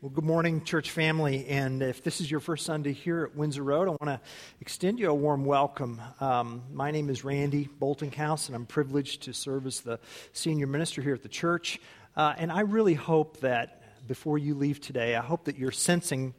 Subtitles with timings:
[0.00, 1.46] Well, good morning, church family.
[1.46, 4.20] And if this is your first Sunday here at Windsor Road, I want to
[4.60, 6.00] extend you a warm welcome.
[6.20, 10.00] Um, my name is Randy Boltinghouse, and I'm privileged to serve as the
[10.32, 11.80] senior minister here at the church.
[12.16, 16.34] Uh, and I really hope that before you leave today, I hope that you're sensing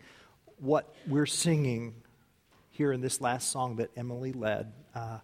[0.58, 1.96] what we're singing
[2.72, 5.20] here in this last song that Emily led, uh,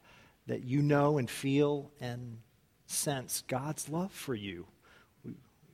[0.47, 2.37] that you know and feel and
[2.85, 4.65] sense God's love for you.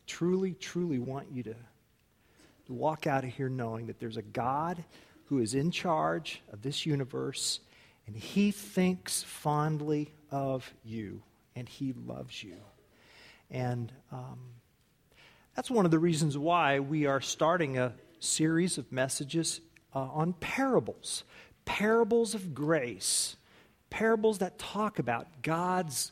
[0.07, 1.55] Truly, truly want you to
[2.67, 4.83] walk out of here knowing that there's a God
[5.25, 7.59] who is in charge of this universe
[8.07, 11.21] and he thinks fondly of you
[11.55, 12.57] and he loves you.
[13.49, 14.39] And um,
[15.55, 19.61] that's one of the reasons why we are starting a series of messages
[19.93, 21.23] uh, on parables
[21.65, 23.35] parables of grace,
[23.89, 26.11] parables that talk about God's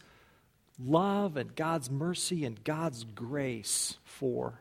[0.80, 4.59] love and God's mercy and God's grace for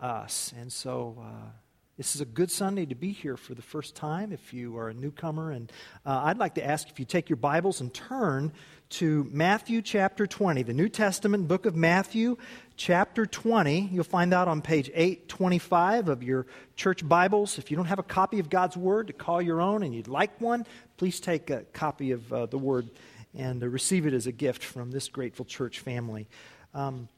[0.00, 0.52] us.
[0.58, 1.50] And so uh,
[1.96, 4.88] this is a good Sunday to be here for the first time if you are
[4.88, 5.50] a newcomer.
[5.50, 5.72] And
[6.04, 8.52] uh, I'd like to ask if you take your Bibles and turn
[8.88, 12.36] to Matthew chapter 20, the New Testament book of Matthew
[12.76, 13.88] chapter 20.
[13.92, 17.58] You'll find that on page 825 of your church Bibles.
[17.58, 20.06] If you don't have a copy of God's Word to call your own and you'd
[20.06, 20.66] like one,
[20.98, 22.90] please take a copy of uh, the Word
[23.36, 26.26] and receive it as a gift from this grateful church family.
[26.74, 27.08] Um,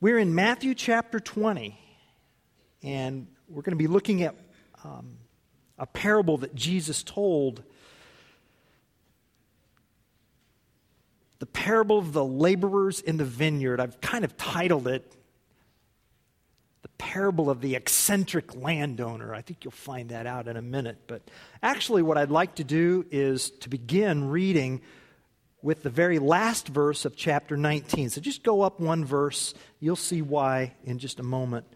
[0.00, 1.78] we're in Matthew chapter 20,
[2.82, 4.34] and we're going to be looking at
[4.84, 5.18] um,
[5.78, 7.62] a parable that Jesus told.
[11.38, 13.80] The parable of the laborers in the vineyard.
[13.80, 15.14] I've kind of titled it
[16.98, 19.34] Parable of the Eccentric Landowner.
[19.34, 20.98] I think you'll find that out in a minute.
[21.06, 21.22] But
[21.62, 24.82] actually, what I'd like to do is to begin reading
[25.62, 28.10] with the very last verse of chapter 19.
[28.10, 29.54] So just go up one verse.
[29.80, 31.66] You'll see why in just a moment.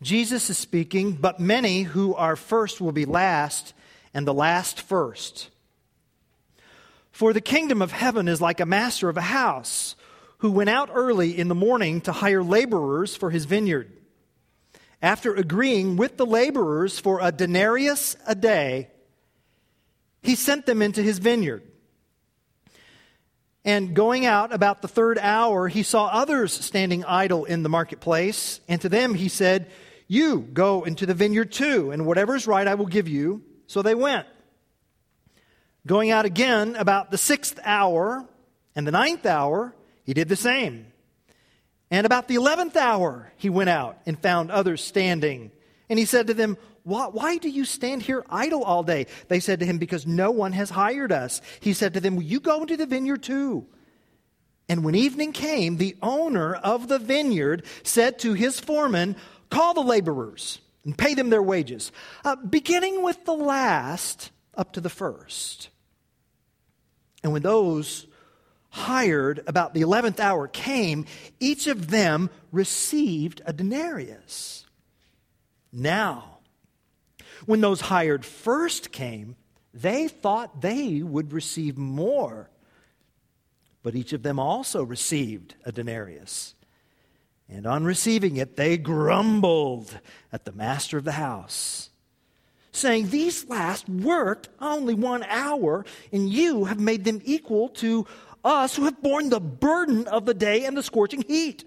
[0.00, 3.74] Jesus is speaking, but many who are first will be last,
[4.14, 5.50] and the last first.
[7.10, 9.96] For the kingdom of heaven is like a master of a house
[10.38, 13.92] who went out early in the morning to hire laborers for his vineyard.
[15.00, 18.88] After agreeing with the laborers for a denarius a day,
[20.22, 21.62] he sent them into his vineyard.
[23.64, 28.60] And going out about the third hour, he saw others standing idle in the marketplace.
[28.68, 29.70] And to them he said,
[30.06, 33.42] You go into the vineyard too, and whatever is right I will give you.
[33.66, 34.26] So they went.
[35.86, 38.26] Going out again about the sixth hour
[38.74, 39.74] and the ninth hour,
[40.08, 40.86] he did the same.
[41.90, 45.50] And about the eleventh hour, he went out and found others standing.
[45.90, 49.06] And he said to them, why, why, do you stand here idle all day?
[49.28, 51.42] They said to him, Because no one has hired us.
[51.60, 53.66] He said to them, Will you go into the vineyard too?
[54.66, 59.14] And when evening came, the owner of the vineyard said to his foreman,
[59.50, 61.92] Call the laborers and pay them their wages,
[62.24, 65.68] uh, beginning with the last up to the first.
[67.22, 68.06] And when those
[68.70, 71.06] hired about the eleventh hour came,
[71.40, 74.66] each of them received a denarius.
[75.72, 76.38] Now,
[77.46, 79.36] when those hired first came,
[79.72, 82.50] they thought they would receive more.
[83.82, 86.54] But each of them also received a denarius.
[87.48, 89.98] And on receiving it, they grumbled
[90.32, 91.88] at the master of the house,
[92.72, 98.06] saying, These last worked only one hour, and you have made them equal to
[98.44, 101.64] us who have borne the burden of the day and the scorching heat.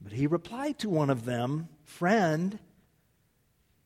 [0.00, 2.58] But he replied to one of them, Friend,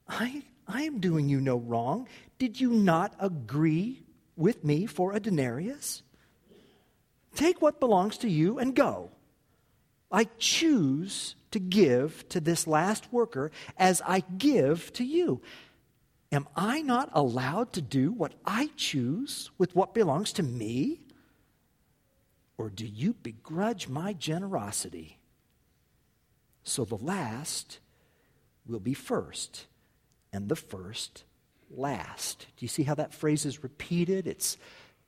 [0.08, 2.08] I, I am doing you no wrong.
[2.38, 4.02] Did you not agree
[4.36, 6.02] with me for a denarius?
[7.34, 9.10] Take what belongs to you and go.
[10.10, 15.40] I choose to give to this last worker as I give to you.
[16.30, 21.03] Am I not allowed to do what I choose with what belongs to me?
[22.56, 25.18] Or do you begrudge my generosity?
[26.62, 27.80] So the last
[28.66, 29.66] will be first,
[30.32, 31.24] and the first
[31.70, 32.46] last.
[32.56, 34.26] Do you see how that phrase is repeated?
[34.26, 34.56] It's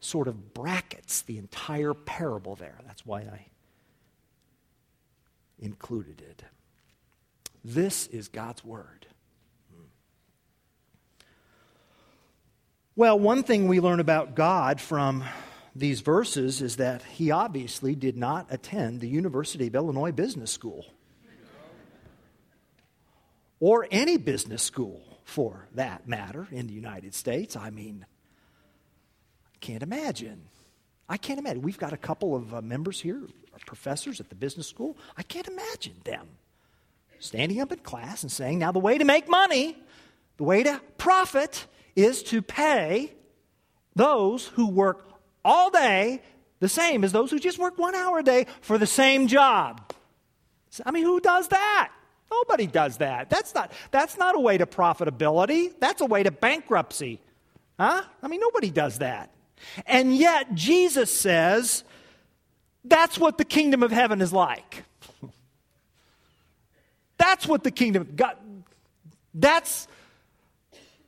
[0.00, 2.78] sort of brackets the entire parable there.
[2.86, 3.46] That's why I
[5.58, 6.42] included it.
[7.64, 9.06] This is God's Word.
[9.74, 9.84] Hmm.
[12.94, 15.24] Well, one thing we learn about God from
[15.78, 20.86] these verses is that he obviously did not attend the University of Illinois Business School
[23.60, 27.56] or any business school for that matter in the United States.
[27.56, 28.04] I mean,
[29.54, 30.48] I can't imagine
[31.08, 31.62] I can't imagine.
[31.62, 33.22] We've got a couple of uh, members here,
[33.64, 34.96] professors at the business school.
[35.16, 36.26] I can't imagine them
[37.18, 39.78] standing up in class and saying, now the way to make money,
[40.36, 43.12] the way to profit is to pay
[43.94, 45.15] those who work
[45.46, 46.20] all day
[46.60, 49.92] the same as those who just work one hour a day for the same job.
[50.84, 51.92] I mean, who does that?
[52.30, 53.30] Nobody does that.
[53.30, 55.72] That's not, that's not a way to profitability.
[55.78, 57.20] That's a way to bankruptcy.
[57.78, 58.02] Huh?
[58.22, 59.30] I mean, nobody does that.
[59.86, 61.84] And yet, Jesus says
[62.84, 64.84] that's what the kingdom of heaven is like.
[67.18, 68.36] That's what the kingdom of God,
[69.34, 69.88] that's,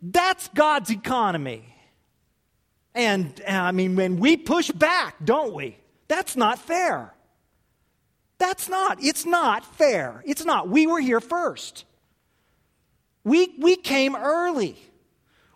[0.01, 1.63] that's God's economy.
[2.99, 5.79] And, I mean, when we push back, don't we?
[6.09, 7.15] That's not fair.
[8.39, 8.99] That's not.
[9.01, 10.21] It's not fair.
[10.27, 10.69] It's not.
[10.69, 11.85] We were here first.
[13.23, 14.77] We, we came early.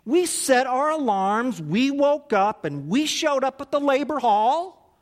[0.05, 1.61] We set our alarms.
[1.61, 4.97] We woke up and we showed up at the labor hall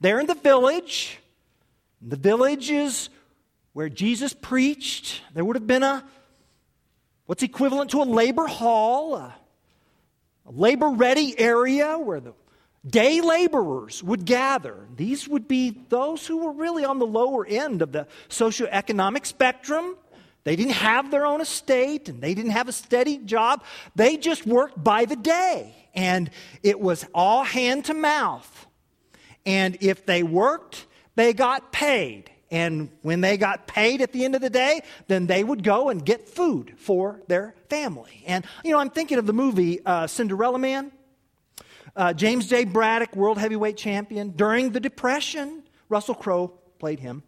[0.00, 1.20] there in the village.
[2.02, 3.08] The village is
[3.72, 5.22] where Jesus preached.
[5.32, 6.04] There would have been a,
[7.26, 9.36] what's equivalent to a labor hall, a
[10.50, 12.34] labor ready area where the
[12.86, 14.76] day laborers would gather.
[14.96, 19.96] These would be those who were really on the lower end of the socioeconomic spectrum.
[20.44, 23.64] They didn't have their own estate and they didn't have a steady job.
[23.94, 25.74] They just worked by the day.
[25.94, 26.30] And
[26.62, 28.66] it was all hand to mouth.
[29.44, 30.86] And if they worked,
[31.16, 32.30] they got paid.
[32.50, 35.90] And when they got paid at the end of the day, then they would go
[35.90, 38.24] and get food for their family.
[38.26, 40.92] And, you know, I'm thinking of the movie uh, Cinderella Man.
[41.94, 42.64] Uh, James J.
[42.64, 44.30] Braddock, world heavyweight champion.
[44.30, 46.48] During the Depression, Russell Crowe
[46.78, 47.22] played him.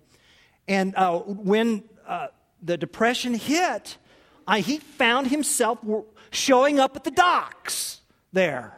[0.68, 2.28] And uh, when uh,
[2.62, 3.98] the Depression hit,
[4.58, 5.78] he found himself
[6.30, 8.00] showing up at the docks
[8.32, 8.76] there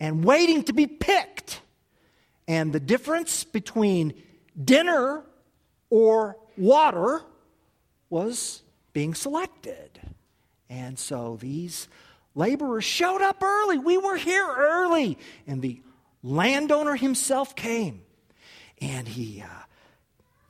[0.00, 1.60] and waiting to be picked.
[2.46, 4.14] And the difference between
[4.62, 5.22] dinner
[5.90, 7.22] or water
[8.10, 8.62] was
[8.92, 10.00] being selected.
[10.68, 11.88] And so these
[12.34, 13.78] laborers showed up early.
[13.78, 15.18] We were here early.
[15.46, 15.80] And the
[16.22, 18.02] landowner himself came
[18.80, 19.64] and he uh,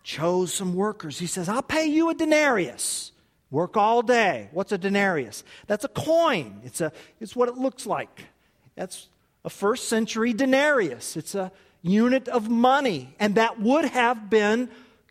[0.02, 1.18] chose some workers.
[1.18, 3.12] He says, I'll pay you a denarius.
[3.50, 4.50] Work all day.
[4.52, 5.42] What's a denarius?
[5.66, 6.60] That's a coin.
[6.64, 8.26] It's, a, it's what it looks like.
[8.74, 9.08] That's
[9.44, 11.16] a first century denarius.
[11.16, 11.50] It's a
[11.80, 13.14] unit of money.
[13.18, 14.68] And that would have been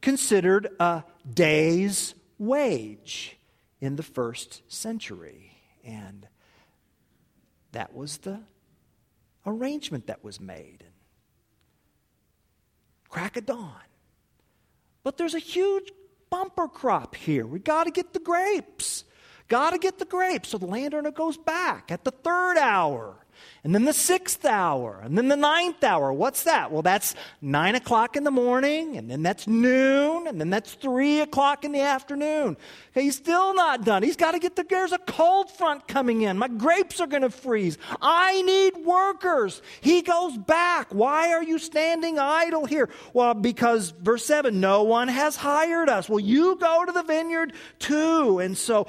[0.08, 3.38] considered a day's wage
[3.82, 5.52] in the first century.
[5.84, 6.26] And
[7.74, 8.40] that was the
[9.46, 10.86] arrangement that was made.
[13.10, 13.74] Crack of dawn.
[15.04, 15.92] But there's a huge
[16.30, 17.46] bumper crop here.
[17.46, 19.04] We got to get the grapes.
[19.50, 20.48] Got to get the grapes.
[20.48, 23.26] So the landowner goes back at the third hour
[23.64, 26.14] and then the sixth hour, and then the ninth hour.
[26.14, 26.72] What's that?
[26.72, 31.20] Well, that's nine o'clock in the morning, and then that's noon, and then that's three
[31.20, 32.58] o'clock in the afternoon.
[32.92, 34.04] Okay, he's still not done.
[34.04, 36.38] He's got to get the, there's a cold front coming in.
[36.38, 37.78] My grapes are going to freeze.
[38.02, 39.62] I need workers.
[39.82, 40.88] He goes back.
[40.94, 42.90] Why are you standing idle here?
[43.14, 46.10] Well, because verse 7 no one has hired us.
[46.10, 48.40] Well, you go to the vineyard too.
[48.40, 48.88] And so,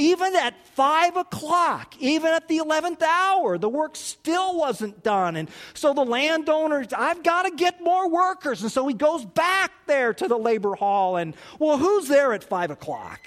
[0.00, 5.36] even at five o'clock, even at the 11th hour, the work still wasn't done.
[5.36, 8.62] And so the landowner, I've got to get more workers.
[8.62, 11.16] And so he goes back there to the labor hall.
[11.16, 13.20] And well, who's there at five o'clock?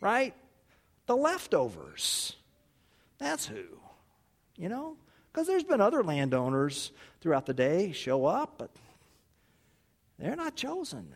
[0.00, 0.34] Right?
[1.06, 2.34] The leftovers.
[3.18, 3.62] That's who.
[4.56, 4.96] You know?
[5.32, 8.70] Because there's been other landowners throughout the day show up, but
[10.18, 11.14] they're not chosen.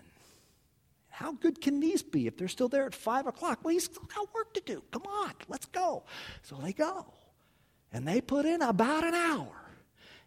[1.09, 3.61] How good can these be if they're still there at five o'clock?
[3.65, 4.85] Well, he's still got work to do.
[4.93, 6.05] Come on, let's go.
[6.43, 7.07] So they go.
[7.95, 9.53] And they put in about an hour.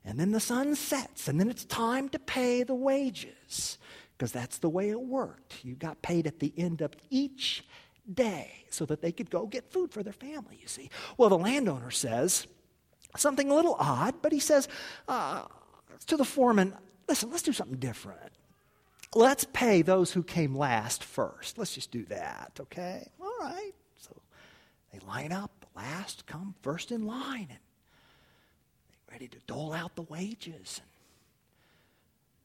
[0.05, 3.77] And then the sun sets, and then it's time to pay the wages
[4.17, 5.65] because that's the way it worked.
[5.65, 7.65] You got paid at the end of each
[8.11, 10.89] day so that they could go get food for their family, you see.
[11.17, 12.47] Well, the landowner says
[13.17, 14.69] something a little odd, but he says
[15.09, 15.43] uh,
[16.05, 16.73] to the foreman,
[17.09, 18.31] listen, let's do something different.
[19.13, 21.57] Let's pay those who came last first.
[21.57, 23.09] Let's just do that, okay?
[23.19, 23.73] All right.
[23.97, 24.15] So
[24.93, 27.59] they line up last come first in line and
[29.11, 30.81] ready to dole out the wages.
[30.81, 30.87] And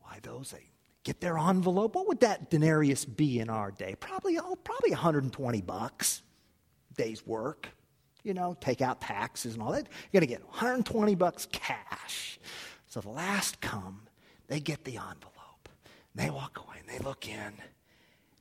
[0.00, 0.70] why those they
[1.04, 1.94] get their envelope.
[1.94, 3.96] What would that denarius be in our day?
[3.98, 6.22] Probably oh, probably 120 bucks
[6.96, 7.68] day's work.
[8.22, 9.88] You know, take out taxes and all that.
[10.12, 12.38] You're to get 120 bucks cash.
[12.86, 14.02] So the last come,
[14.46, 15.68] they get the envelope.
[16.14, 17.54] They walk away and they look in,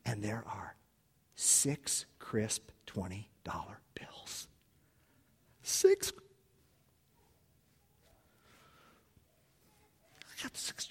[0.05, 0.75] and there are
[1.36, 3.67] six crisp $20 bills.
[5.63, 6.12] Six.
[10.22, 10.88] I got six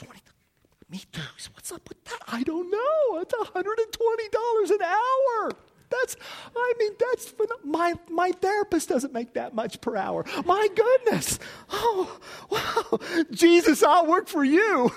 [1.71, 2.19] What's up with that?
[2.27, 3.21] I don't know.
[3.21, 5.53] It's $120 an hour.
[5.89, 6.17] That's,
[6.57, 7.35] I mean, that's,
[7.65, 10.25] my, my therapist doesn't make that much per hour.
[10.45, 11.39] My goodness.
[11.71, 12.19] Oh,
[12.51, 12.99] wow.
[13.31, 14.91] Jesus, I'll work for you.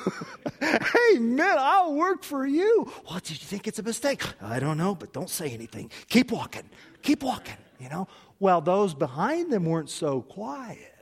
[1.15, 1.55] Amen.
[1.59, 2.91] I'll work for you.
[3.05, 4.23] What, did you think it's a mistake?
[4.41, 5.91] I don't know, but don't say anything.
[6.09, 6.69] Keep walking.
[7.03, 8.07] Keep walking, you know?
[8.39, 10.93] Well, those behind them weren't so quiet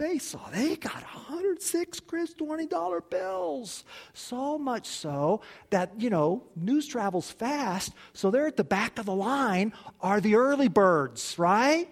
[0.00, 3.84] they saw they got 106 Chris $20 bills.
[4.14, 7.92] So much so that, you know, news travels fast.
[8.14, 11.88] So they're at the back of the line are the early birds, right?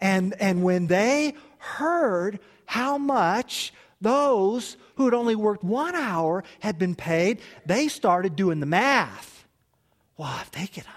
[0.00, 6.78] And, and when they heard how much those who had only worked one hour had
[6.78, 9.46] been paid, they started doing the math.
[10.16, 10.88] Well, if they get $120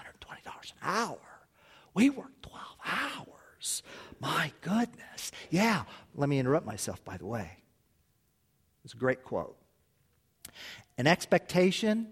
[0.46, 1.18] an hour,
[1.92, 2.31] we work
[2.84, 3.82] 12 hours.
[4.20, 5.32] My goodness.
[5.50, 5.84] Yeah,
[6.14, 7.58] let me interrupt myself, by the way.
[8.84, 9.56] It's a great quote.
[10.98, 12.08] An expectation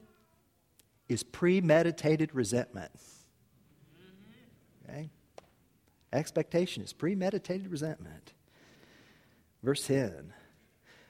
[1.08, 2.92] is premeditated resentment.
[4.88, 5.10] Okay?
[6.12, 8.32] Expectation is premeditated resentment.
[9.62, 10.32] Verse 10.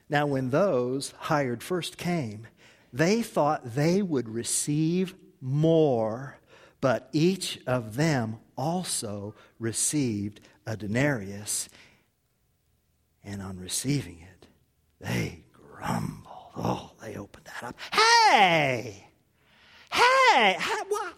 [0.09, 2.49] Now, when those hired first came,
[2.93, 6.40] they thought they would receive more,
[6.81, 11.69] but each of them also received a denarius
[13.25, 14.47] and on receiving it,
[15.01, 16.27] they grumbled.
[16.57, 17.77] Oh, they opened that up.
[17.93, 19.07] Hey!
[19.93, 20.57] Hey!
[20.59, 21.15] hey what,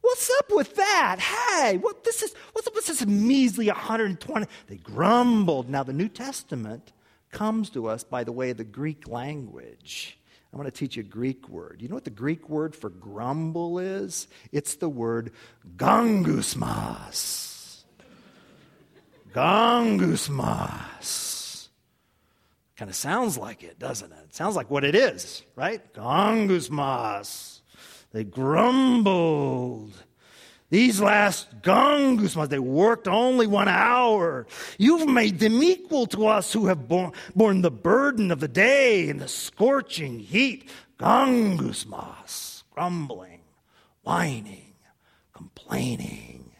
[0.00, 1.18] what's up with that?
[1.18, 4.46] Hey, what this is what's up with this measly 120?
[4.66, 5.68] They grumbled.
[5.68, 6.92] Now the New Testament
[7.30, 10.17] comes to us by the way of the Greek language.
[10.52, 11.80] I'm going to teach you a Greek word.
[11.80, 14.28] You know what the Greek word for grumble is?
[14.50, 15.32] It's the word
[15.76, 17.44] gongusmas.
[19.32, 20.88] Gongusmas.
[22.76, 24.18] Kind of sounds like it, doesn't it?
[24.24, 24.34] it?
[24.34, 25.92] Sounds like what it is, right?
[25.92, 27.60] Gongusmas.
[28.12, 29.92] They grumbled.
[30.70, 34.46] These last gongusmas, they worked only one hour.
[34.76, 39.08] You've made them equal to us who have borne, borne the burden of the day
[39.08, 40.68] and the scorching heat.
[40.98, 43.40] Gongusmas, grumbling,
[44.02, 44.74] whining,
[45.32, 46.50] complaining,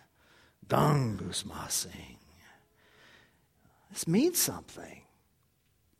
[0.69, 2.17] gongusmasing.
[3.91, 5.03] This means something.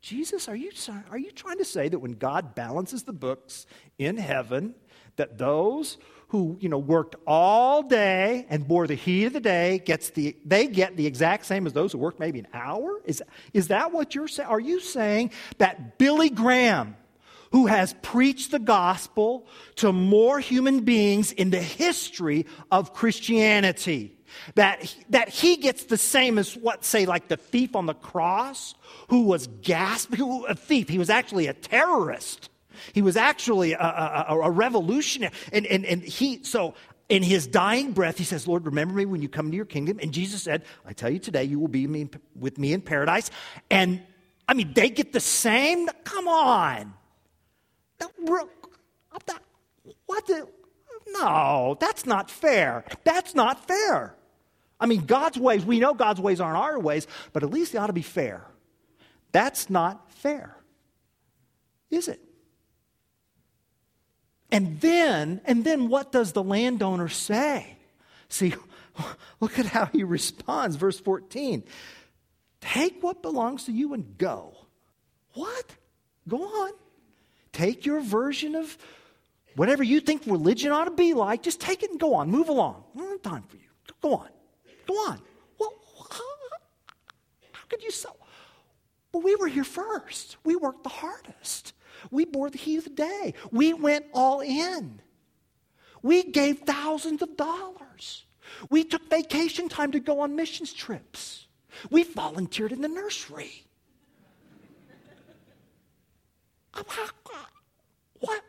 [0.01, 0.71] Jesus, are you,
[1.11, 3.67] are you trying to say that when God balances the books
[3.99, 4.75] in heaven,
[5.17, 9.79] that those who you know worked all day and bore the heat of the day
[9.79, 13.23] gets the they get the exact same as those who worked maybe an hour is,
[13.53, 16.97] is that what you're saying are you saying that billy graham
[17.51, 24.15] who has preached the gospel to more human beings in the history of christianity
[24.55, 28.75] that, that he gets the same as what, say, like the thief on the cross
[29.09, 30.89] who was gasping, who, a thief.
[30.89, 32.51] He was actually a terrorist.
[32.93, 35.33] He was actually a, a, a revolutionary.
[35.53, 36.75] And, and, and he, so
[37.09, 39.99] in his dying breath, he says, Lord, remember me when you come to your kingdom.
[40.03, 42.09] And Jesus said, I tell you today, you will be me,
[42.39, 43.31] with me in paradise.
[43.71, 44.03] And
[44.47, 45.89] I mean, they get the same?
[46.05, 46.95] Come on.
[50.07, 50.49] What the?
[51.09, 52.85] No, that's not fair.
[53.05, 54.15] That's not fair.
[54.81, 57.79] I mean, God's ways, we know God's ways aren't our ways, but at least they
[57.79, 58.45] ought to be fair.
[59.33, 60.57] That's not fair,
[61.91, 62.21] is it?
[64.51, 67.77] And then, and then what does the landowner say?
[68.29, 68.55] See,
[69.41, 70.77] look at how he responds.
[70.77, 71.63] Verse 14
[72.61, 74.55] Take what belongs to you and go.
[75.35, 75.77] What?
[76.27, 76.73] Go on.
[77.53, 78.77] Take your version of
[79.55, 81.43] whatever you think religion ought to be like.
[81.43, 82.31] Just take it and go on.
[82.31, 82.85] Move along.
[82.97, 83.63] Mm, I don't time for you.
[84.01, 84.29] Go on.
[84.87, 85.21] Go on.
[85.59, 85.75] Well,
[86.11, 86.23] how,
[87.69, 88.15] could you so?
[89.13, 90.37] Well, we were here first.
[90.45, 91.73] We worked the hardest.
[92.11, 93.35] We bore the heat of the day.
[93.51, 95.01] We went all in.
[96.03, 98.25] We gave thousands of dollars.
[98.71, 101.47] We took vacation time to go on missions trips.
[101.91, 103.65] We volunteered in the nursery.
[108.21, 108.43] What?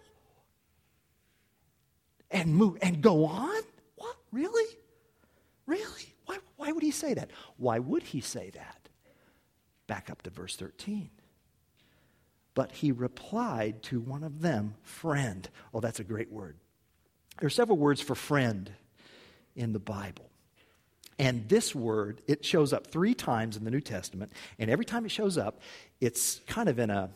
[2.32, 3.62] And move and go on?
[3.96, 4.16] What?
[4.32, 4.78] Really?
[5.66, 6.16] Really?
[6.26, 7.32] Why, why would he say that?
[7.58, 8.90] Why would he say that?
[9.88, 11.10] Back up to verse 13.
[12.60, 15.48] But he replied to one of them, friend.
[15.74, 16.58] Oh, that's a great word.
[17.40, 18.70] There are several words for friend
[19.56, 20.30] in the Bible.
[21.18, 24.34] And this word, it shows up three times in the New Testament.
[24.58, 25.62] And every time it shows up,
[26.02, 27.10] it's kind of in a,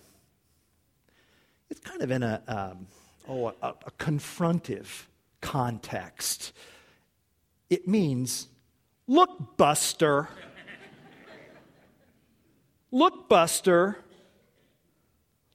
[1.70, 2.88] it's kind of in a, um,
[3.28, 5.08] oh, a, a confrontive
[5.42, 6.54] context.
[7.70, 8.48] It means
[9.08, 10.30] Look, Buster.
[12.92, 13.98] Look, Buster.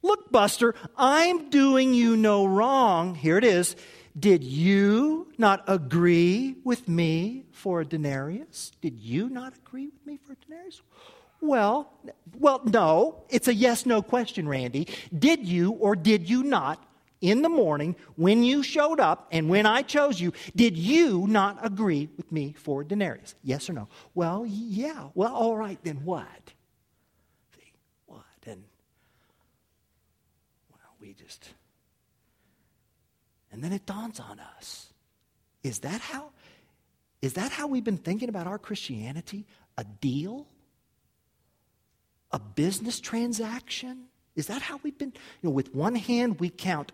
[0.03, 3.15] Look, Buster, I'm doing you no wrong.
[3.15, 3.77] Here it is.
[4.19, 8.73] Did you not agree with me for a denarius?
[8.81, 10.83] Did you not agree with me for a denarius?
[11.41, 11.93] Well,
[12.39, 13.23] well, no.
[13.29, 14.89] It's a yes no question, Randy.
[15.17, 16.85] Did you or did you not
[17.21, 21.59] in the morning when you showed up and when I chose you, did you not
[21.65, 23.35] agree with me for a denarius?
[23.43, 23.89] Yes or no?
[24.15, 25.09] Well, yeah.
[25.15, 26.53] Well, all right, then what?
[27.57, 27.73] See,
[28.07, 28.25] what?
[28.47, 28.65] And,
[33.51, 34.93] And then it dawns on us.
[35.63, 36.31] Is that how?
[37.21, 39.47] Is that how we've been thinking about our Christianity?
[39.77, 40.47] A deal?
[42.31, 44.05] A business transaction?
[44.37, 45.13] Is that how we've been?
[45.43, 46.93] You know, with one hand, we count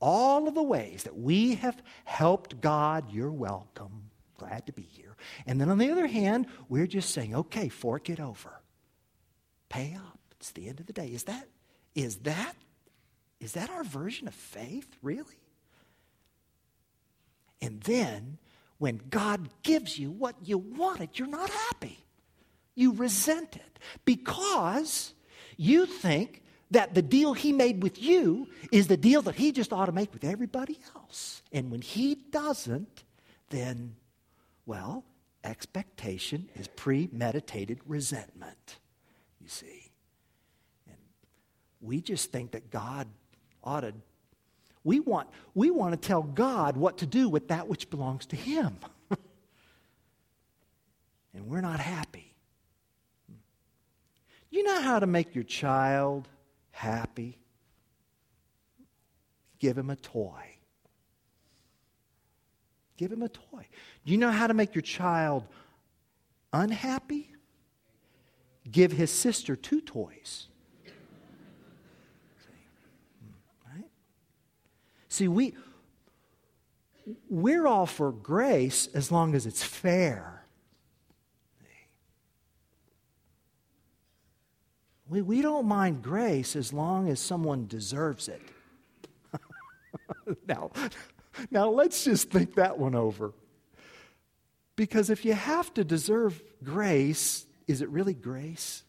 [0.00, 4.10] all of the ways that we have helped God, you're welcome.
[4.38, 5.16] Glad to be here.
[5.46, 8.60] And then on the other hand, we're just saying, okay, fork it over.
[9.68, 10.18] Pay up.
[10.32, 11.08] It's the end of the day.
[11.08, 11.48] Is that
[11.94, 12.54] is that
[13.40, 15.40] is that our version of faith, really?
[17.60, 18.38] And then
[18.78, 22.04] when God gives you what you wanted, you're not happy.
[22.74, 25.14] You resent it because
[25.56, 29.72] you think that the deal he made with you is the deal that he just
[29.72, 31.42] ought to make with everybody else.
[31.52, 33.04] And when he doesn't,
[33.50, 33.96] then,
[34.66, 35.04] well,
[35.42, 38.78] expectation is premeditated resentment,
[39.40, 39.90] you see.
[40.86, 40.98] And
[41.80, 43.08] we just think that God
[43.64, 43.92] ought to,
[44.84, 48.36] we want, we want to tell God what to do with that which belongs to
[48.36, 48.76] him.
[51.34, 52.34] and we're not happy.
[54.50, 56.28] You know how to make your child
[56.70, 57.38] happy,
[59.58, 60.58] give him a toy.
[62.96, 63.66] Give him a toy.
[64.04, 65.44] Do you know how to make your child
[66.52, 67.32] unhappy?
[68.70, 70.48] Give his sister two toys.
[73.64, 73.84] Right?
[75.18, 75.56] See, we,
[77.28, 80.44] we're all for grace as long as it's fair.
[85.08, 88.40] We, we don't mind grace as long as someone deserves it.
[90.46, 90.70] now,
[91.50, 93.32] now, let's just think that one over.
[94.76, 98.84] Because if you have to deserve grace, is it really grace?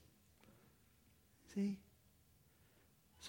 [1.56, 1.80] See?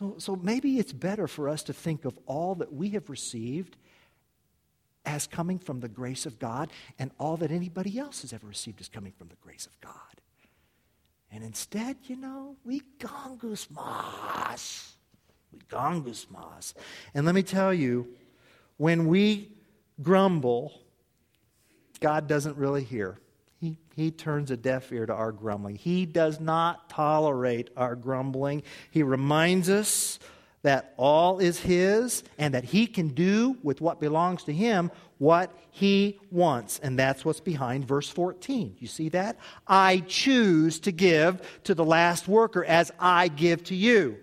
[0.01, 3.77] So, so maybe it's better for us to think of all that we have received
[5.05, 8.81] as coming from the grace of God, and all that anybody else has ever received
[8.81, 9.93] as coming from the grace of God.
[11.33, 14.95] And instead, you know, we gongus mas.
[15.53, 16.75] We gongus mas.
[17.15, 18.09] And let me tell you,
[18.77, 19.53] when we
[20.03, 20.73] grumble,
[22.01, 23.19] God doesn't really hear.
[23.61, 25.77] He, he turns a deaf ear to our grumbling.
[25.77, 28.63] He does not tolerate our grumbling.
[28.91, 30.19] He reminds us
[30.63, 35.55] that all is His and that He can do with what belongs to Him what
[35.71, 36.79] He wants.
[36.79, 38.77] And that's what's behind verse 14.
[38.79, 39.37] You see that?
[39.67, 44.17] I choose to give to the last worker as I give to you.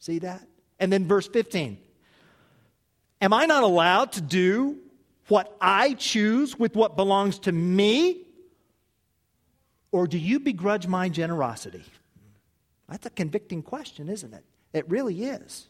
[0.00, 0.44] See that?
[0.80, 1.78] And then verse 15.
[3.20, 4.78] Am I not allowed to do
[5.28, 8.22] what I choose with what belongs to me?
[9.92, 11.84] Or do you begrudge my generosity?
[12.88, 14.44] That's a convicting question, isn't it?
[14.72, 15.68] It really is.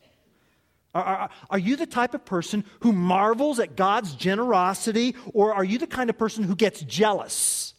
[0.94, 5.64] Are, are, are, you the type of person who marvels at God's generosity, or are
[5.64, 7.74] you the kind of person who gets jealous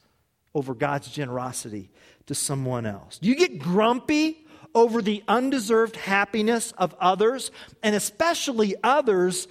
[0.54, 1.90] over God's generosity
[2.28, 3.18] to someone else?
[3.18, 9.48] Do you get grumpy over the undeserved happiness of others, and especially others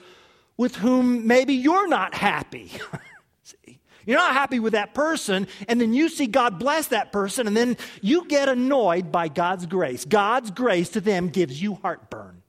[0.56, 2.70] with whom maybe you're not happy?
[3.42, 3.80] see?
[4.06, 7.56] You're not happy with that person, and then you see God bless that person, and
[7.56, 10.04] then you get annoyed by God's grace.
[10.04, 12.42] God's grace to them gives you heartburn.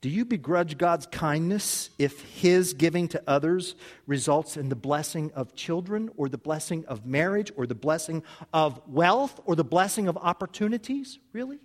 [0.00, 3.74] Do you begrudge God's kindness if His giving to others
[4.06, 8.22] results in the blessing of children, or the blessing of marriage, or the blessing
[8.52, 11.18] of wealth, or the blessing of opportunities?
[11.34, 11.58] Really?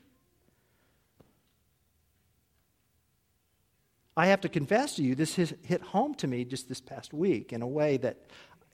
[4.17, 7.13] I have to confess to you, this has hit home to me just this past
[7.13, 8.17] week in a way that,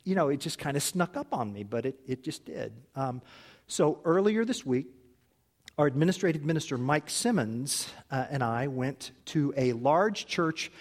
[0.04, 2.74] you know, it just kind of snuck up on me, but it, it just did.
[2.96, 3.24] Um,
[3.66, 4.88] so earlier this week,
[5.80, 10.72] our administrative minister, Mike Simmons, uh, and I went to a large church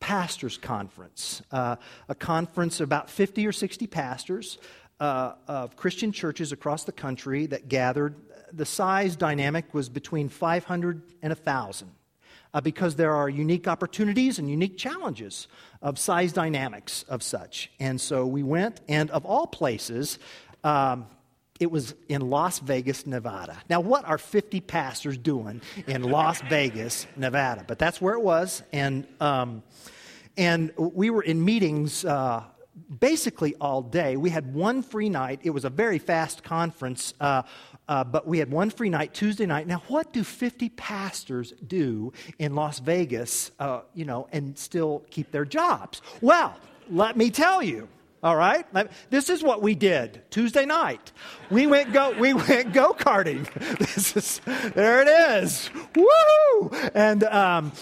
[0.00, 1.76] pastors conference, uh,
[2.08, 4.58] a conference about 50 or 60 pastors
[4.98, 8.16] uh, of Christian churches across the country that gathered.
[8.52, 11.92] The size dynamic was between 500 and 1,000
[12.54, 15.48] uh, because there are unique opportunities and unique challenges
[15.82, 17.70] of size dynamics of such.
[17.78, 20.18] And so we went, and of all places,
[20.64, 21.06] um,
[21.60, 23.56] It was in Las Vegas, Nevada.
[23.68, 27.64] Now, what are 50 pastors doing in Las Vegas, Nevada?
[27.66, 28.62] But that's where it was.
[28.72, 29.62] And, um,
[30.36, 32.44] and we were in meetings uh,
[33.00, 34.16] basically all day.
[34.16, 35.40] We had one free night.
[35.42, 37.42] It was a very fast conference, uh,
[37.88, 39.66] uh, but we had one free night Tuesday night.
[39.66, 45.30] Now, what do 50 pastors do in Las Vegas, uh, you know, and still keep
[45.30, 46.02] their jobs?
[46.20, 46.56] Well,
[46.90, 47.88] let me tell you.
[48.20, 48.66] All right,
[49.10, 51.12] this is what we did Tuesday night.
[51.50, 53.46] We went go we went go karting.
[53.78, 54.40] This is
[54.74, 55.08] there it
[55.42, 55.70] is.
[55.94, 56.70] Woo!
[56.94, 57.72] And um,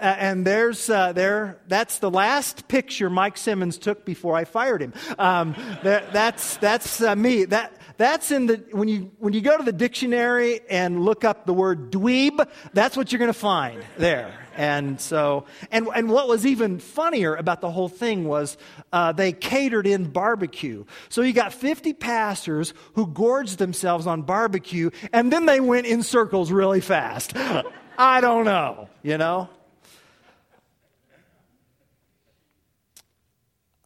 [0.00, 4.94] and there's uh, there that's the last picture Mike Simmons took before I fired him.
[5.18, 7.46] Um, that, that's that's uh, me.
[7.46, 11.44] That that's in the when you when you go to the dictionary and look up
[11.44, 12.48] the word dweeb.
[12.72, 14.34] That's what you're going to find there.
[14.56, 18.56] And so, and, and what was even funnier about the whole thing was
[18.90, 20.86] uh, they catered in barbecue.
[21.10, 26.02] So you got 50 pastors who gorged themselves on barbecue, and then they went in
[26.02, 27.36] circles really fast.
[27.98, 29.50] I don't know, you know?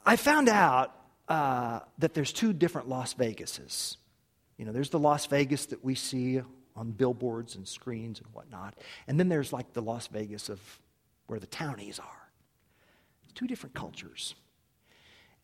[0.06, 0.94] I found out
[1.28, 3.96] uh, that there's two different Las Vegases.
[4.56, 6.40] You know, there's the Las Vegas that we see
[6.76, 8.74] on billboards and screens and whatnot.
[9.06, 10.60] And then there's like the Las Vegas of
[11.26, 12.28] where the townies are.
[13.34, 14.34] Two different cultures.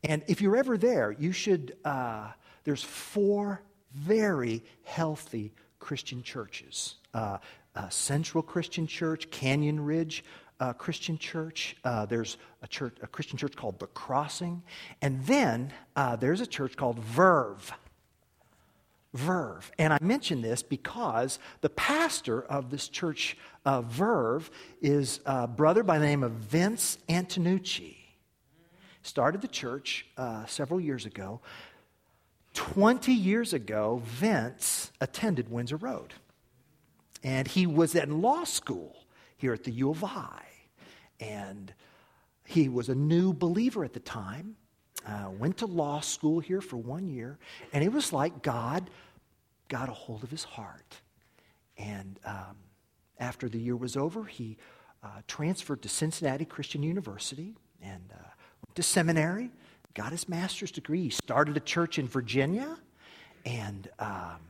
[0.05, 2.29] And if you're ever there, you should, uh,
[2.65, 7.39] there's four very healthy Christian churches uh,
[7.75, 10.25] uh, Central Christian Church, Canyon Ridge
[10.61, 11.77] uh, Christian Church.
[11.85, 14.63] Uh, there's a church, a Christian church called The Crossing,
[15.01, 17.73] and then uh, there's a church called Verve.
[19.13, 19.71] Verve.
[19.79, 25.83] And I mention this because the pastor of this church, uh, Verve, is a brother
[25.83, 27.97] by the name of Vince Antonucci.
[29.03, 31.41] Started the church uh, several years ago.
[32.55, 36.15] 20 years ago, Vince attended Windsor Road.
[37.23, 38.97] And he was in law school
[39.37, 40.45] here at the U of I.
[41.19, 41.73] And
[42.45, 44.57] he was a new believer at the time
[45.07, 47.39] uh, went to law school here for one year,
[47.73, 48.89] and it was like God
[49.69, 51.01] got a hold of his heart.
[51.79, 52.57] And um,
[53.19, 54.57] after the year was over, he
[55.03, 58.29] uh, transferred to Cincinnati Christian University and uh,
[58.67, 59.51] went to seminary,
[59.95, 61.05] got his master's degree.
[61.05, 62.77] He started a church in Virginia,
[63.47, 64.41] and um,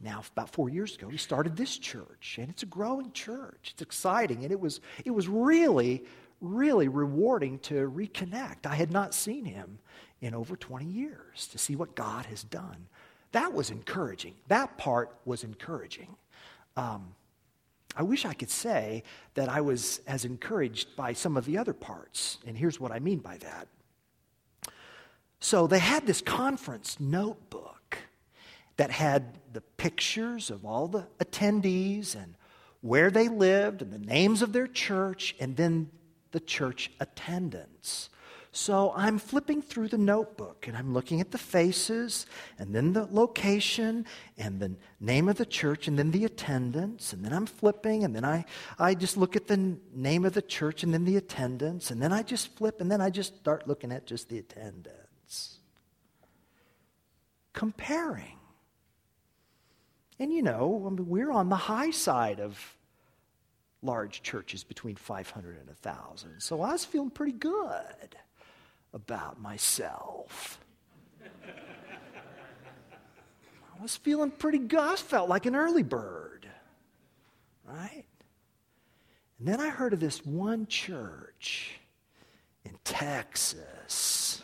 [0.00, 3.70] now about four years ago, he started this church, and it's a growing church.
[3.72, 6.04] It's exciting, and it was it was really
[6.40, 8.66] really rewarding to reconnect.
[8.66, 9.78] I had not seen him
[10.20, 12.88] in over 20 years to see what God has done.
[13.32, 14.34] That was encouraging.
[14.48, 16.16] That part was encouraging.
[16.76, 17.14] Um,
[17.96, 19.02] I wish I could say
[19.34, 22.38] that I was as encouraged by some of the other parts.
[22.46, 23.68] And here's what I mean by that.
[25.40, 27.98] So they had this conference notebook
[28.76, 32.34] that had the pictures of all the attendees and
[32.82, 35.90] where they lived and the names of their church and then
[36.36, 38.10] the church attendance.
[38.52, 42.26] So I'm flipping through the notebook and I'm looking at the faces
[42.58, 44.04] and then the location
[44.36, 47.14] and the name of the church and then the attendance.
[47.14, 48.44] And then I'm flipping and then I,
[48.78, 51.90] I just look at the name of the church and then the attendance.
[51.90, 55.60] And then I just flip and then I just start looking at just the attendance.
[57.54, 58.38] Comparing.
[60.18, 62.76] And you know, I mean, we're on the high side of
[63.82, 66.40] large churches between 500 and 1,000.
[66.40, 68.16] So I was feeling pretty good
[68.92, 70.60] about myself.
[73.78, 74.80] I was feeling pretty good.
[74.80, 76.48] I felt like an early bird,
[77.64, 78.04] right?
[79.38, 81.78] And then I heard of this one church
[82.64, 84.42] in Texas.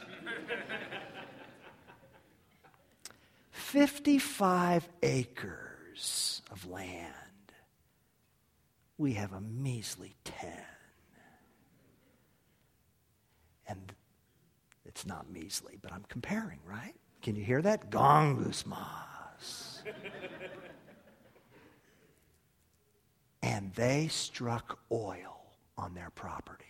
[3.53, 7.22] 55 acres of land
[9.03, 10.49] we have a measly 10.
[13.67, 13.93] And
[14.85, 16.95] it's not measly, but I'm comparing, right?
[17.21, 17.91] Can you hear that?
[17.91, 19.83] Gongusmas.
[23.43, 25.43] and they struck oil
[25.77, 26.65] on their property.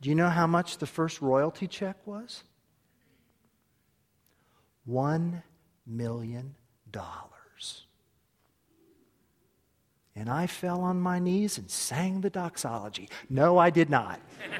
[0.00, 2.44] Do you know how much the first royalty check was?
[4.88, 5.42] $1
[5.86, 6.54] million.
[10.18, 13.10] And I fell on my knees and sang the doxology.
[13.28, 14.18] No, I did not.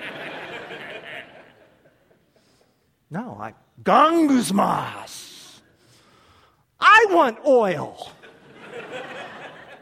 [3.11, 3.55] no, I.
[3.83, 5.61] Gangusmas!
[6.79, 8.11] I want oil.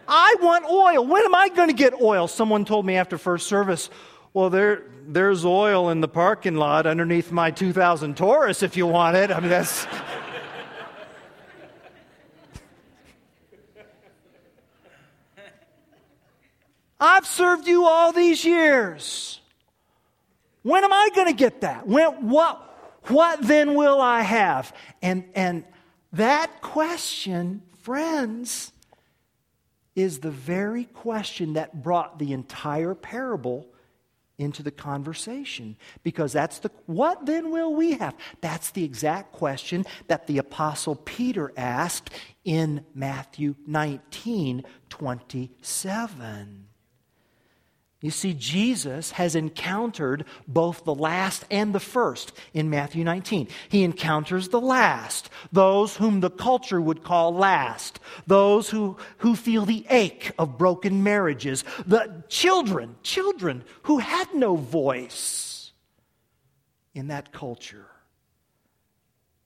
[0.07, 1.05] I want oil.
[1.05, 2.29] When am I going to get oil?
[2.29, 3.91] Someone told me after first service,
[4.33, 9.17] Well, there, there's oil in the parking lot underneath my 2000 Taurus if you want
[9.17, 9.33] it.
[9.33, 9.89] I mean, that's.
[16.99, 19.41] I've served you all these years.
[20.63, 21.87] When am I going to get that?
[21.87, 24.75] When, what, what then will I have?
[25.03, 25.65] And, and
[26.13, 28.73] that question, friends,
[29.95, 33.67] is the very question that brought the entire parable
[34.39, 39.87] into the conversation because that's the what then will we have that's the exact question
[40.09, 42.11] that the apostle peter asked
[42.45, 46.67] in matthew 19 27
[48.05, 53.49] you see, Jesus has encountered both the last and the first in Matthew 19.
[53.71, 59.65] He encounters the last, those whom the culture would call last, those who, who feel
[59.65, 65.73] the ache of broken marriages, the children, children who had no voice
[66.93, 67.87] in that culture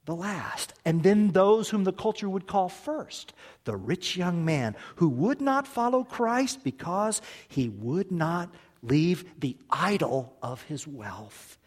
[0.08, 0.72] the last.
[0.86, 5.40] And then those whom the culture would call first the rich young man who would
[5.40, 8.48] not follow Christ because he would not
[8.82, 11.58] leave the idol of his wealth.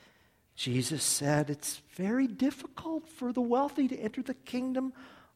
[0.56, 4.92] Jesus said it's very difficult for the wealthy to enter the kingdom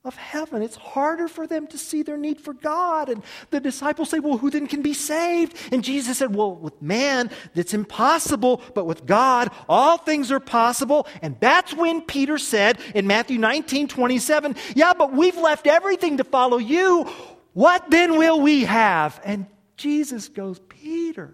[0.05, 0.61] of heaven.
[0.61, 3.09] It's harder for them to see their need for God.
[3.09, 5.57] And the disciples say, Well, who then can be saved?
[5.71, 11.07] And Jesus said, Well, with man, that's impossible, but with God, all things are possible.
[11.21, 16.23] And that's when Peter said in Matthew 19 27, Yeah, but we've left everything to
[16.23, 17.09] follow you.
[17.53, 19.19] What then will we have?
[19.23, 21.33] And Jesus goes, Peter,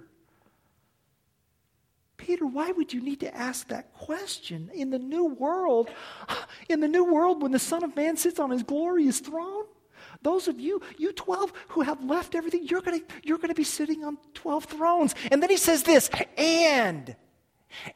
[2.32, 5.90] Peter, why would you need to ask that question in the new world?
[6.70, 9.66] In the new world, when the Son of Man sits on his glorious throne?
[10.22, 13.66] Those of you, you 12 who have left everything, you're going you're going to be
[13.66, 15.14] sitting on 12 thrones.
[15.30, 17.18] And then he says this, and,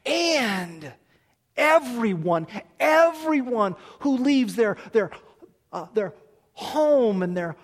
[0.06, 0.94] and
[1.56, 5.12] everyone, everyone who leaves their, their,
[5.72, 6.14] uh, their
[6.52, 7.56] home and their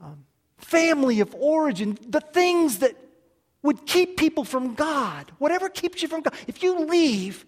[0.00, 0.24] um,
[0.58, 2.96] family of origin, the things that
[3.62, 7.44] would keep people from God, whatever keeps you from God, if you leave,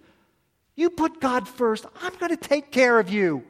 [0.74, 3.44] you put God first, I'm going to take care of you.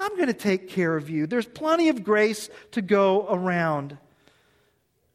[0.00, 1.26] I'm going to take care of you.
[1.26, 3.98] There's plenty of grace to go around.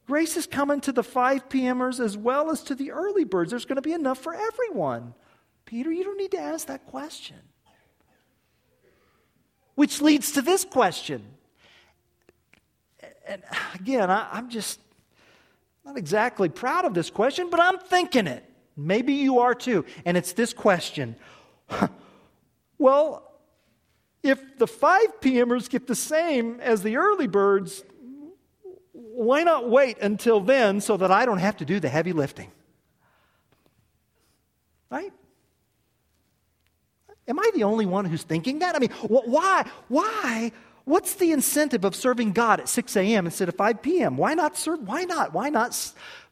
[0.06, 3.50] Grace is coming to the 5 p.m.ers as well as to the early birds.
[3.50, 5.14] There's going to be enough for everyone.
[5.64, 7.36] Peter, you don't need to ask that question.
[9.74, 11.24] Which leads to this question.
[13.26, 13.42] And
[13.74, 14.78] again, I, am just
[15.84, 18.44] not exactly proud of this question, but I'm thinking it.
[18.76, 19.84] Maybe you are too.
[20.04, 21.16] And it's this question
[22.78, 23.22] Well,
[24.22, 27.84] if the 5 p.m.ers get the same as the early birds,
[28.92, 32.50] why not wait until then so that I don't have to do the heavy lifting?
[34.90, 35.12] Right?
[37.28, 38.74] Am I the only one who's thinking that?
[38.74, 39.64] I mean, why?
[39.88, 40.52] Why
[40.84, 43.24] What's the incentive of serving God at 6 a.m.
[43.26, 44.16] instead of 5 p.m.?
[44.16, 44.80] Why not serve?
[44.80, 45.32] Why not?
[45.32, 45.74] Why not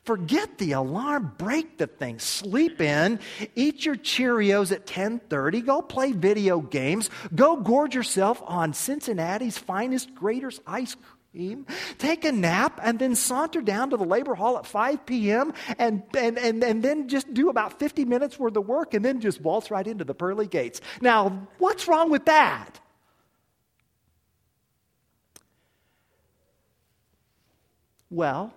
[0.05, 3.21] forget the alarm, break the thing, sleep in,
[3.55, 10.15] eat your Cheerios at 10:30, go play video games, go gorge yourself on Cincinnati's finest
[10.15, 10.97] Graeter's ice
[11.31, 11.67] cream,
[11.99, 15.55] take a nap, and then saunter down to the labor hall at 5 p.m.
[15.79, 19.21] And, and, and, and then just do about 50 minutes worth of work and then
[19.21, 20.81] just waltz right into the pearly gates.
[21.01, 22.82] Now, what's wrong with that?
[28.13, 28.53] Well,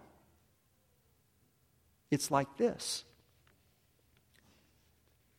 [2.11, 3.05] it's like this.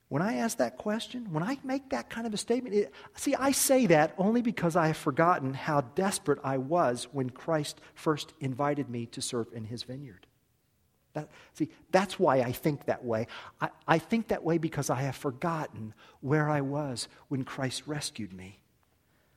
[0.09, 3.35] When I ask that question, when I make that kind of a statement, it, see,
[3.35, 8.33] I say that only because I have forgotten how desperate I was when Christ first
[8.41, 10.27] invited me to serve in his vineyard.
[11.13, 13.27] That, see, that's why I think that way.
[13.61, 18.33] I, I think that way because I have forgotten where I was when Christ rescued
[18.33, 18.61] me.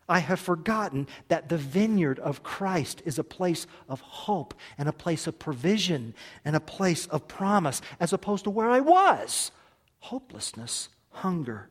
[0.09, 4.93] I have forgotten that the vineyard of Christ is a place of hope and a
[4.93, 9.51] place of provision and a place of promise, as opposed to where I was
[9.99, 11.69] hopelessness, hunger,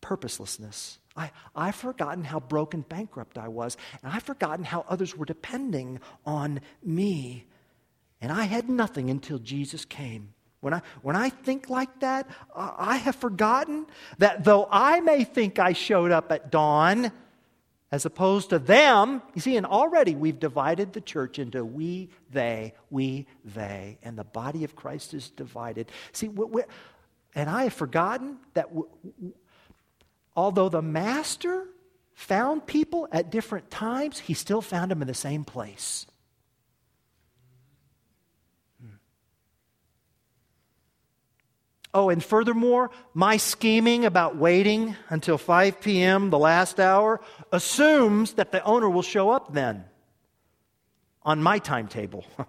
[0.00, 0.98] purposelessness.
[1.16, 6.00] I, I've forgotten how broken, bankrupt I was, and I've forgotten how others were depending
[6.24, 7.46] on me.
[8.20, 10.34] And I had nothing until Jesus came.
[10.60, 13.86] When I, when I think like that, I have forgotten
[14.18, 17.12] that though I may think I showed up at dawn,
[17.92, 19.22] as opposed to them.
[19.34, 24.24] You see, and already we've divided the church into we, they, we, they, and the
[24.24, 25.90] body of Christ is divided.
[26.12, 26.30] See,
[27.34, 28.68] and I have forgotten that
[30.36, 31.66] although the master
[32.14, 36.06] found people at different times, he still found them in the same place.
[41.92, 48.52] Oh, and furthermore, my scheming about waiting until 5 p.m., the last hour, assumes that
[48.52, 49.84] the owner will show up then
[51.22, 52.24] on my timetable.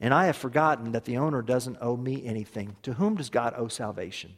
[0.00, 2.76] and I have forgotten that the owner doesn't owe me anything.
[2.82, 4.36] To whom does God owe salvation?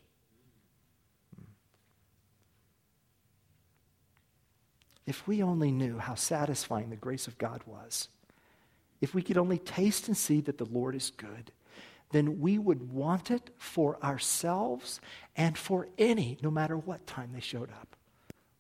[5.06, 8.08] If we only knew how satisfying the grace of God was,
[9.00, 11.52] if we could only taste and see that the Lord is good,
[12.14, 15.00] then we would want it for ourselves
[15.36, 17.96] and for any, no matter what time they showed up.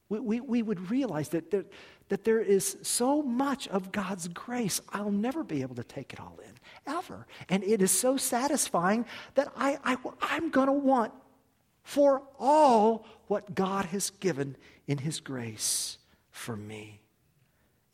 [0.08, 1.64] We, we, we would realize that there,
[2.08, 6.20] that there is so much of God's grace, I'll never be able to take it
[6.20, 7.26] all in, ever.
[7.48, 11.12] And it is so satisfying that I, I, I'm going to want
[11.84, 15.98] for all what God has given in His grace
[16.30, 17.03] for me.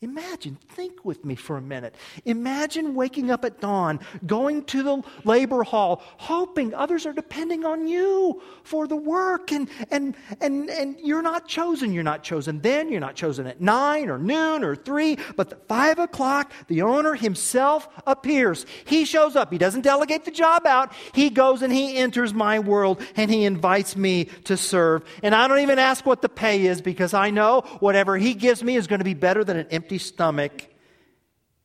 [0.03, 1.93] Imagine, think with me for a minute.
[2.25, 7.87] Imagine waking up at dawn, going to the labor hall, hoping others are depending on
[7.87, 11.93] you for the work, and, and, and, and you're not chosen.
[11.93, 15.67] You're not chosen then, you're not chosen at nine or noon or three, but at
[15.67, 18.65] five o'clock, the owner himself appears.
[18.85, 19.51] He shows up.
[19.51, 20.93] He doesn't delegate the job out.
[21.13, 25.03] He goes and he enters my world and he invites me to serve.
[25.21, 28.63] And I don't even ask what the pay is because I know whatever he gives
[28.63, 30.67] me is going to be better than an empty empty stomach.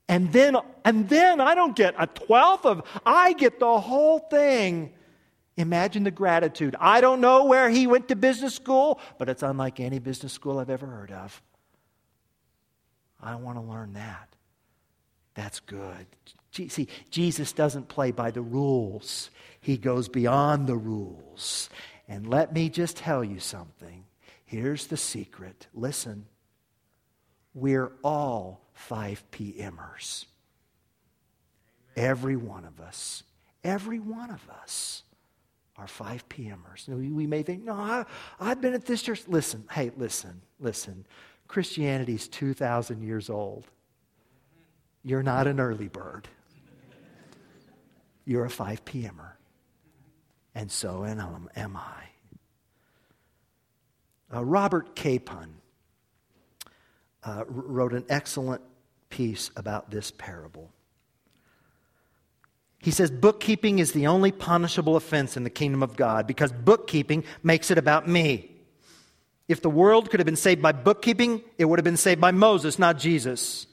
[0.09, 4.93] And then, and then I don't get a twelfth of, I get the whole thing.
[5.57, 6.77] Imagine the gratitude.
[6.79, 10.59] I don't know where he went to business school, but it's unlike any business school
[10.59, 11.43] I've ever heard of.
[13.21, 14.29] I want to learn that.
[15.35, 16.07] That's good.
[16.53, 21.69] See, Jesus doesn't play by the rules, he goes beyond the rules.
[22.09, 24.05] And let me just tell you something.
[24.45, 25.67] Here's the secret.
[25.75, 26.27] Listen.
[27.57, 30.27] We're all 5 p.m.ers.
[31.97, 33.23] Every one of us.
[33.65, 35.03] Every one of us
[35.79, 36.85] are 5 p.m.ers.
[36.87, 38.05] We, we may think, no, I,
[38.39, 39.23] I've been at this church.
[39.27, 41.07] Listen, hey, listen, listen.
[41.49, 43.65] Christianity's 2,000 years old.
[45.03, 46.29] You're not an early bird.
[48.27, 49.39] You're a 5 p.m.er.
[50.55, 52.03] And so am, am I.
[54.35, 55.55] Uh, Robert Capon
[57.27, 58.63] uh, wrote an excellent
[59.11, 60.71] piece about this parable.
[62.79, 67.25] He says, Bookkeeping is the only punishable offense in the kingdom of God because bookkeeping
[67.43, 68.53] makes it about me.
[69.49, 72.31] If the world could have been saved by bookkeeping, it would have been saved by
[72.31, 73.67] Moses, not Jesus.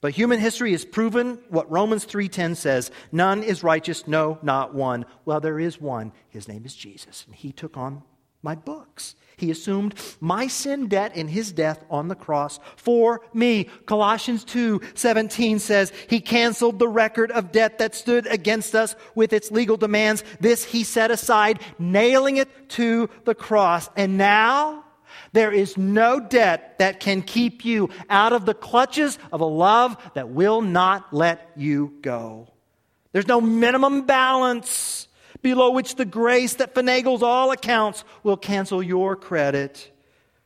[0.00, 5.04] But human history has proven what Romans 3:10 says, none is righteous, no, not one.
[5.24, 6.12] Well, there is one.
[6.28, 8.02] His name is Jesus, and he took on
[8.42, 9.14] my books.
[9.36, 13.64] He assumed my sin debt in his death on the cross for me.
[13.86, 19.32] Colossians 2 17 says, He canceled the record of debt that stood against us with
[19.32, 20.22] its legal demands.
[20.38, 23.88] This he set aside, nailing it to the cross.
[23.96, 24.84] And now,
[25.32, 29.96] there is no debt that can keep you out of the clutches of a love
[30.14, 32.48] that will not let you go.
[33.12, 35.08] There's no minimum balance
[35.42, 39.90] below which the grace that finagles all accounts will cancel your credit.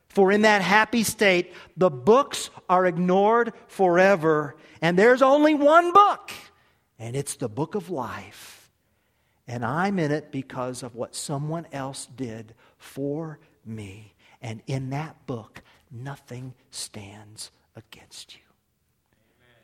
[0.09, 6.33] For in that happy state, the books are ignored forever, and there's only one book,
[6.99, 8.71] and it's the book of life.
[9.47, 14.15] And I'm in it because of what someone else did for me.
[14.43, 18.41] And in that book, nothing stands against you.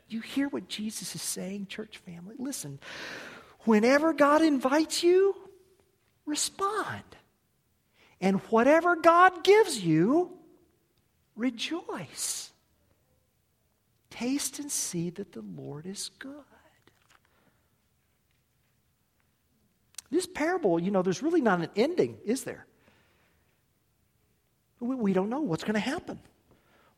[0.09, 2.37] You hear what Jesus is saying, church family?
[2.39, 2.79] Listen,
[3.65, 5.35] whenever God invites you,
[6.27, 7.03] respond.
[8.21, 10.31] And whatever God gives you,
[11.37, 12.51] rejoice.
[14.11, 16.45] Taste and see that the Lord is good.
[20.11, 22.67] This parable, you know, there's really not an ending, is there?
[24.79, 26.21] We don't know what's going to happen.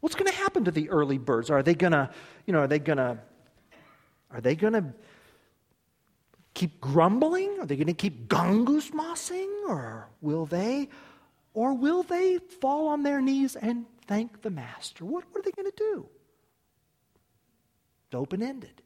[0.01, 1.49] What's going to happen to the early birds?
[1.49, 2.11] Are they going to,
[2.45, 3.19] you know, are they going to,
[4.31, 4.85] are they going to
[6.55, 7.59] keep grumbling?
[7.61, 9.49] Are they going to keep gongus mossing?
[9.69, 10.89] Or will they?
[11.53, 15.05] Or will they fall on their knees and thank the master?
[15.05, 16.07] What, what are they going to do?
[18.07, 18.83] It's open ended.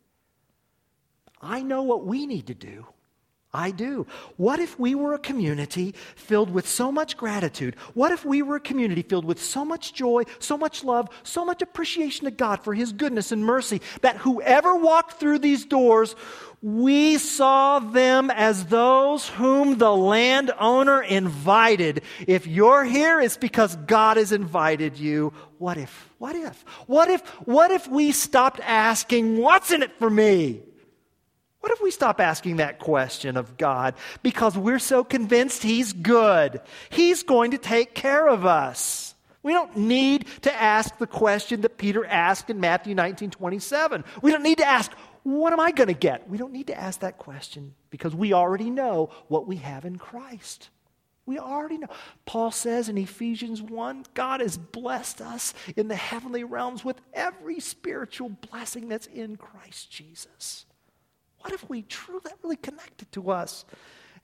[1.40, 2.86] I know what we need to do.
[3.52, 4.06] I do.
[4.36, 7.76] What if we were a community filled with so much gratitude?
[7.94, 11.46] What if we were a community filled with so much joy, so much love, so
[11.46, 16.14] much appreciation to God for His goodness and mercy that whoever walked through these doors
[16.61, 22.02] we saw them as those whom the landowner invited.
[22.26, 25.32] If you're here, it's because God has invited you.
[25.59, 26.11] What if?
[26.18, 26.62] What if?
[26.86, 27.24] What if?
[27.46, 30.62] What if we stopped asking, what's in it for me?
[31.61, 36.61] What if we stop asking that question of God because we're so convinced He's good?
[36.90, 39.14] He's going to take care of us.
[39.42, 44.04] We don't need to ask the question that Peter asked in Matthew 19 27.
[44.22, 44.92] We don't need to ask,
[45.22, 46.28] What am I going to get?
[46.28, 49.96] We don't need to ask that question because we already know what we have in
[49.96, 50.70] Christ.
[51.26, 51.88] We already know.
[52.24, 57.60] Paul says in Ephesians 1 God has blessed us in the heavenly realms with every
[57.60, 60.64] spiritual blessing that's in Christ Jesus.
[61.40, 63.66] What if we truly that really connected to us?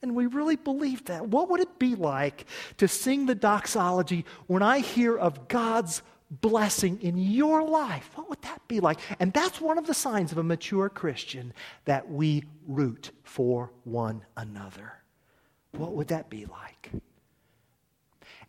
[0.01, 1.27] And we really believe that.
[1.27, 2.45] What would it be like
[2.77, 6.01] to sing the doxology when I hear of God's
[6.41, 8.09] blessing in your life?
[8.15, 8.99] What would that be like?
[9.19, 11.53] And that's one of the signs of a mature Christian
[11.85, 14.93] that we root for one another.
[15.71, 16.91] What would that be like?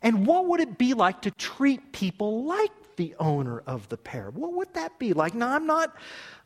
[0.03, 4.42] And what would it be like to treat people like the owner of the parable?
[4.42, 5.34] What would that be like?
[5.34, 5.94] Now, I'm not,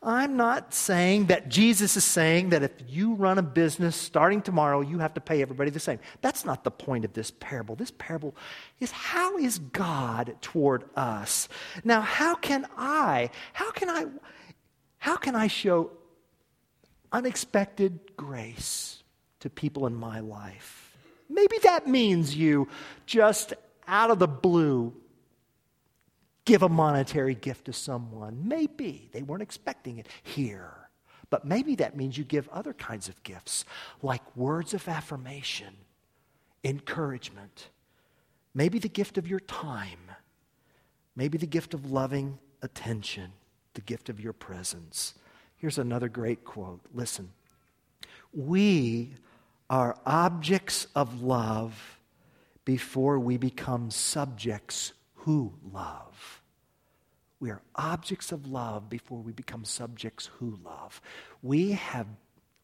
[0.03, 4.81] I'm not saying that Jesus is saying that if you run a business starting tomorrow,
[4.81, 5.99] you have to pay everybody the same.
[6.21, 7.77] That's not the point of this parable.
[7.77, 8.35] This parable
[8.81, 11.49] is how is God toward us?
[11.85, 14.07] Now, how can I, how can I,
[14.99, 15.91] how can I show
[17.13, 19.03] unexpected grace
[19.41, 20.97] to people in my life?
[21.29, 22.69] Maybe that means you
[23.07, 23.55] just
[23.87, 24.95] out of the blue
[26.45, 28.49] give a monetary gift to someone.
[28.49, 30.89] Maybe they weren't expecting it here.
[31.29, 33.65] But maybe that means you give other kinds of gifts,
[34.03, 35.75] like words of affirmation,
[36.65, 37.69] encouragement,
[38.53, 40.11] maybe the gift of your time,
[41.15, 43.33] maybe the gift of loving attention,
[43.75, 45.15] the gift of your presence.
[45.57, 46.81] Here's another great quote.
[46.93, 47.31] Listen.
[48.33, 49.15] We
[49.69, 51.99] are objects of love
[52.65, 56.43] before we become subjects who love.
[57.41, 61.01] We are objects of love before we become subjects who love.
[61.43, 62.07] We have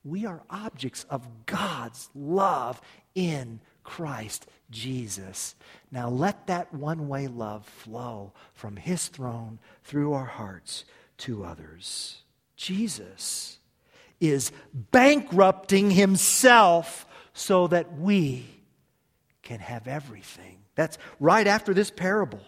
[0.05, 2.81] we are objects of God's love
[3.17, 5.57] in Christ Jesus.
[5.91, 10.85] Now let that one-way love flow from his throne through our hearts
[11.19, 12.23] to others.
[12.57, 13.59] Jesus
[14.21, 18.47] is bankrupting himself so that we
[19.43, 20.59] can have everything.
[20.77, 22.41] That's right after this parable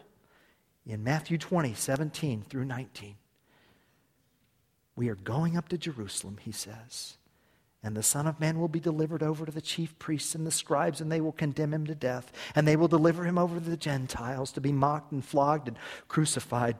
[0.86, 3.16] in Matthew 20, 17 through 19.
[4.94, 7.16] We are going up to Jerusalem, he says.
[7.82, 10.50] And the Son of Man will be delivered over to the chief priests and the
[10.50, 12.32] scribes, and they will condemn him to death.
[12.54, 15.76] And they will deliver him over to the Gentiles to be mocked and flogged and
[16.08, 16.76] crucified.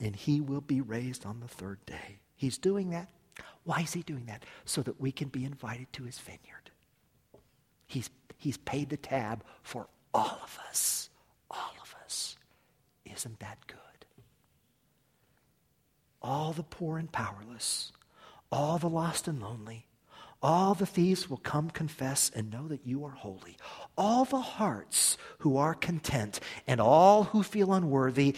[0.00, 2.20] And he will be raised on the third day.
[2.34, 3.08] He's doing that
[3.66, 4.44] why is he doing that?
[4.64, 6.70] So that we can be invited to his vineyard.
[7.88, 8.08] He's,
[8.38, 11.10] he's paid the tab for all of us.
[11.50, 12.36] All of us.
[13.04, 13.76] Isn't that good?
[16.22, 17.92] All the poor and powerless,
[18.50, 19.86] all the lost and lonely,
[20.42, 23.56] all the thieves will come confess and know that you are holy.
[23.96, 28.34] All the hearts who are content, and all who feel unworthy,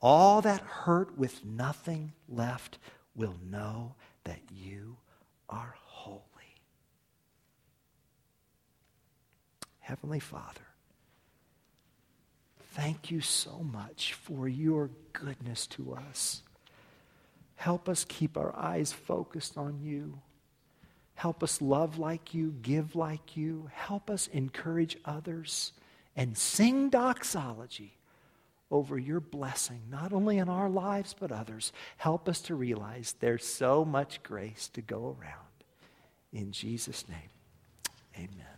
[0.00, 2.78] all that hurt with nothing left
[3.14, 4.96] will know that you
[5.48, 6.22] are holy.
[9.80, 10.71] Heavenly Father,
[12.72, 16.42] thank you so much for your goodness to us.
[17.56, 20.18] Help us keep our eyes focused on you.
[21.14, 23.70] Help us love like you, give like you.
[23.72, 25.72] Help us encourage others
[26.16, 27.98] and sing doxology
[28.70, 31.72] over your blessing, not only in our lives, but others.
[31.98, 35.36] Help us to realize there's so much grace to go around.
[36.32, 37.30] In Jesus' name,
[38.16, 38.51] amen.